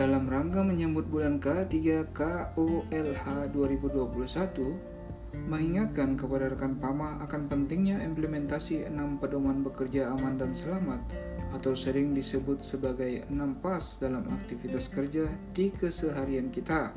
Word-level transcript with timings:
dalam 0.00 0.24
rangka 0.32 0.64
menyambut 0.64 1.04
bulan 1.12 1.36
K3 1.36 2.08
KOLH 2.16 3.52
2021, 3.52 5.44
mengingatkan 5.44 6.16
kepada 6.16 6.48
rekan 6.48 6.80
PAMA 6.80 7.20
akan 7.28 7.52
pentingnya 7.52 8.00
implementasi 8.08 8.88
enam 8.88 9.20
pedoman 9.20 9.60
bekerja 9.60 10.08
aman 10.16 10.40
dan 10.40 10.56
selamat 10.56 11.04
atau 11.52 11.76
sering 11.76 12.16
disebut 12.16 12.64
sebagai 12.64 13.28
enam 13.28 13.60
PAS 13.60 14.00
dalam 14.00 14.24
aktivitas 14.32 14.88
kerja 14.88 15.28
di 15.52 15.68
keseharian 15.68 16.48
kita. 16.48 16.96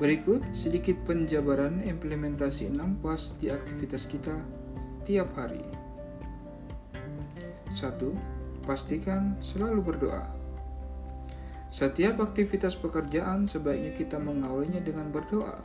Berikut 0.00 0.40
sedikit 0.56 0.96
penjabaran 1.04 1.84
implementasi 1.84 2.72
enam 2.72 2.96
PAS 3.04 3.36
di 3.36 3.52
aktivitas 3.52 4.08
kita 4.08 4.40
tiap 5.04 5.36
hari. 5.36 5.60
1. 7.76 7.84
Pastikan 8.64 9.36
selalu 9.44 9.92
berdoa. 9.92 10.37
Setiap 11.78 12.18
aktivitas 12.18 12.74
pekerjaan 12.74 13.46
sebaiknya 13.46 13.94
kita 13.94 14.18
mengawalinya 14.18 14.82
dengan 14.82 15.14
berdoa, 15.14 15.62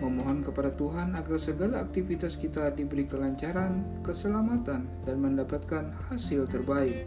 memohon 0.00 0.40
kepada 0.40 0.72
Tuhan 0.72 1.12
agar 1.12 1.36
segala 1.36 1.84
aktivitas 1.84 2.40
kita 2.40 2.72
diberi 2.72 3.04
kelancaran, 3.04 3.84
keselamatan, 4.00 4.88
dan 5.04 5.16
mendapatkan 5.20 5.92
hasil 6.08 6.48
terbaik. 6.48 7.04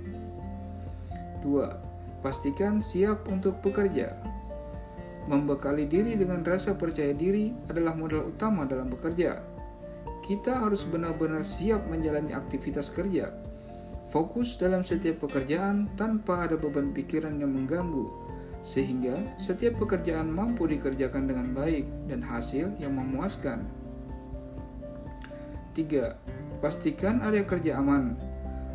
2. 1.41 2.21
Pastikan 2.21 2.77
siap 2.77 3.25
untuk 3.25 3.57
bekerja. 3.65 4.13
Membekali 5.25 5.89
diri 5.89 6.13
dengan 6.13 6.45
rasa 6.45 6.77
percaya 6.77 7.17
diri 7.17 7.49
adalah 7.73 7.97
modal 7.97 8.29
utama 8.37 8.69
dalam 8.69 8.93
bekerja. 8.93 9.41
Kita 10.21 10.61
harus 10.61 10.85
benar-benar 10.85 11.41
siap 11.41 11.89
menjalani 11.89 12.37
aktivitas 12.37 12.93
kerja, 12.93 13.33
fokus 14.13 14.61
dalam 14.61 14.85
setiap 14.85 15.25
pekerjaan 15.25 15.89
tanpa 15.97 16.45
ada 16.45 16.53
beban 16.53 16.93
pikiran 16.93 17.33
yang 17.41 17.49
mengganggu, 17.49 18.32
sehingga 18.63 19.19
setiap 19.35 19.75
pekerjaan 19.83 20.31
mampu 20.31 20.63
dikerjakan 20.65 21.27
dengan 21.27 21.51
baik 21.51 21.83
dan 22.07 22.23
hasil 22.23 22.71
yang 22.79 22.95
memuaskan. 22.95 23.67
3. 25.75 26.63
Pastikan 26.63 27.19
area 27.19 27.43
kerja 27.43 27.83
aman. 27.83 28.15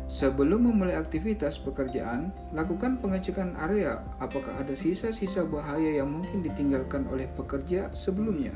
Sebelum 0.09 0.69
memulai 0.69 0.97
aktivitas 0.97 1.61
pekerjaan, 1.61 2.33
lakukan 2.53 2.97
pengecekan 2.97 3.53
area 3.57 4.01
apakah 4.17 4.57
ada 4.57 4.73
sisa-sisa 4.73 5.45
bahaya 5.45 6.01
yang 6.01 6.09
mungkin 6.09 6.41
ditinggalkan 6.41 7.05
oleh 7.09 7.29
pekerja 7.29 7.93
sebelumnya. 7.93 8.53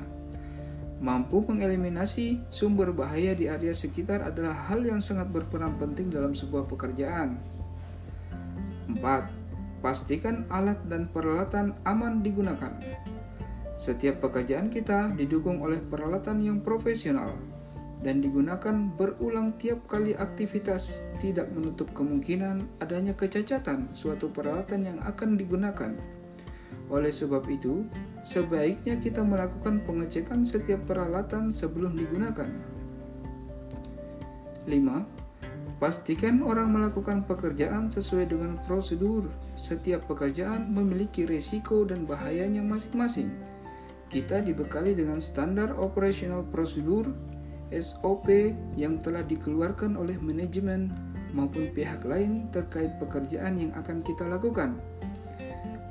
Mampu 0.97 1.45
mengeliminasi 1.45 2.41
sumber 2.49 2.89
bahaya 2.89 3.37
di 3.37 3.49
area 3.49 3.73
sekitar 3.73 4.25
adalah 4.25 4.55
hal 4.69 4.81
yang 4.81 4.97
sangat 4.97 5.29
berperan 5.29 5.77
penting 5.77 6.09
dalam 6.09 6.33
sebuah 6.33 6.65
pekerjaan. 6.65 7.37
4. 8.89 9.42
Pastikan 9.83 10.47
alat 10.47 10.79
dan 10.87 11.11
peralatan 11.11 11.75
aman 11.83 12.23
digunakan. 12.23 12.71
Setiap 13.75 14.23
pekerjaan 14.23 14.71
kita 14.71 15.11
didukung 15.11 15.59
oleh 15.59 15.83
peralatan 15.83 16.39
yang 16.39 16.63
profesional 16.63 17.35
dan 17.99 18.23
digunakan 18.23 18.91
berulang 18.95 19.59
tiap 19.59 19.83
kali 19.87 20.15
aktivitas 20.15 21.03
tidak 21.19 21.51
menutup 21.51 21.91
kemungkinan 21.91 22.63
adanya 22.79 23.11
kecacatan 23.11 23.91
suatu 23.91 24.31
peralatan 24.31 24.87
yang 24.87 24.99
akan 25.03 25.35
digunakan. 25.35 25.91
Oleh 26.91 27.11
sebab 27.11 27.47
itu, 27.51 27.87
sebaiknya 28.27 28.99
kita 28.99 29.19
melakukan 29.19 29.83
pengecekan 29.87 30.47
setiap 30.47 30.83
peralatan 30.87 31.51
sebelum 31.51 31.95
digunakan. 31.95 32.51
5. 34.63 35.22
Pastikan 35.83 36.39
orang 36.47 36.71
melakukan 36.71 37.27
pekerjaan 37.27 37.91
sesuai 37.91 38.31
dengan 38.31 38.55
prosedur. 38.63 39.27
Setiap 39.59 40.07
pekerjaan 40.07 40.71
memiliki 40.71 41.27
risiko 41.27 41.83
dan 41.83 42.07
bahayanya 42.07 42.63
masing-masing. 42.63 43.27
Kita 44.07 44.39
dibekali 44.39 44.95
dengan 44.95 45.19
standar 45.19 45.75
operational 45.75 46.47
prosedur 46.47 47.11
SOP 47.75 48.31
yang 48.79 49.03
telah 49.03 49.27
dikeluarkan 49.27 49.99
oleh 49.99 50.15
manajemen 50.23 50.87
maupun 51.35 51.67
pihak 51.75 51.99
lain 52.07 52.47
terkait 52.55 52.95
pekerjaan 53.03 53.59
yang 53.59 53.75
akan 53.75 53.99
kita 54.07 54.23
lakukan. 54.23 54.79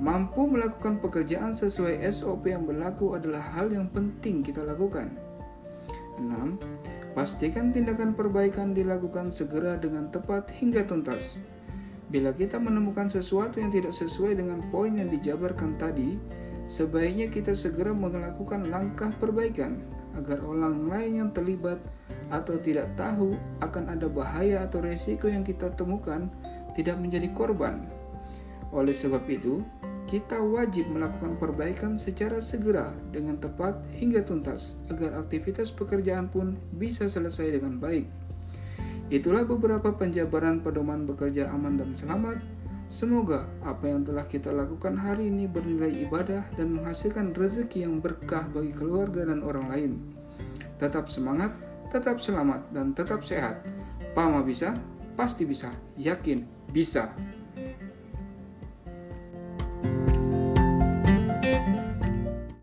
Mampu 0.01 0.49
melakukan 0.49 1.05
pekerjaan 1.05 1.53
sesuai 1.53 2.01
SOP 2.09 2.49
yang 2.49 2.65
berlaku 2.65 3.13
adalah 3.13 3.45
hal 3.45 3.69
yang 3.69 3.93
penting 3.93 4.41
kita 4.41 4.65
lakukan. 4.65 5.13
6. 6.17 6.72
Pastikan 7.13 7.77
tindakan 7.77 8.17
perbaikan 8.17 8.73
dilakukan 8.73 9.29
segera 9.29 9.77
dengan 9.77 10.09
tepat 10.09 10.49
hingga 10.57 10.89
tuntas. 10.89 11.37
Bila 12.09 12.33
kita 12.33 12.57
menemukan 12.57 13.13
sesuatu 13.13 13.61
yang 13.61 13.69
tidak 13.69 13.93
sesuai 13.93 14.41
dengan 14.41 14.65
poin 14.73 14.97
yang 14.97 15.13
dijabarkan 15.13 15.77
tadi, 15.77 16.17
sebaiknya 16.65 17.29
kita 17.29 17.53
segera 17.53 17.93
melakukan 17.93 18.65
langkah 18.73 19.13
perbaikan 19.21 19.85
agar 20.17 20.41
orang 20.41 20.89
lain 20.89 21.13
yang 21.25 21.31
terlibat 21.37 21.81
atau 22.33 22.57
tidak 22.57 22.89
tahu 22.97 23.37
akan 23.61 23.93
ada 23.93 24.09
bahaya 24.09 24.65
atau 24.65 24.81
resiko 24.81 25.29
yang 25.29 25.45
kita 25.45 25.69
temukan 25.77 26.33
tidak 26.81 26.97
menjadi 26.97 27.29
korban. 27.37 27.93
Oleh 28.73 28.97
sebab 28.97 29.29
itu, 29.29 29.61
kita 30.13 30.45
wajib 30.45 30.93
melakukan 30.93 31.41
perbaikan 31.41 31.97
secara 31.97 32.37
segera 32.45 32.93
dengan 33.09 33.41
tepat 33.41 33.81
hingga 33.97 34.21
tuntas 34.21 34.77
agar 34.93 35.17
aktivitas 35.17 35.73
pekerjaan 35.73 36.29
pun 36.29 36.61
bisa 36.77 37.09
selesai 37.09 37.57
dengan 37.57 37.81
baik. 37.81 38.05
Itulah 39.09 39.49
beberapa 39.49 39.97
penjabaran 39.97 40.61
pedoman 40.61 41.09
bekerja 41.09 41.49
aman 41.49 41.81
dan 41.81 41.97
selamat. 41.97 42.45
Semoga 42.93 43.49
apa 43.65 43.89
yang 43.89 44.05
telah 44.05 44.29
kita 44.29 44.53
lakukan 44.53 45.01
hari 45.01 45.33
ini 45.33 45.49
bernilai 45.49 46.05
ibadah 46.05 46.45
dan 46.61 46.77
menghasilkan 46.77 47.33
rezeki 47.33 47.89
yang 47.89 48.05
berkah 48.05 48.45
bagi 48.53 48.69
keluarga 48.77 49.25
dan 49.25 49.41
orang 49.41 49.73
lain. 49.73 49.93
Tetap 50.77 51.09
semangat, 51.09 51.57
tetap 51.89 52.21
selamat, 52.21 52.69
dan 52.69 52.93
tetap 52.93 53.25
sehat. 53.25 53.65
Pama 54.13 54.45
bisa, 54.45 54.77
pasti 55.17 55.49
bisa, 55.49 55.73
yakin 55.97 56.45
bisa. 56.69 57.17